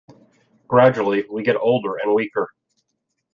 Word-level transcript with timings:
Gradually 0.67 1.25
we 1.31 1.43
get 1.43 1.55
older 1.57 1.95
and 1.97 2.15
weaker. 2.15 2.49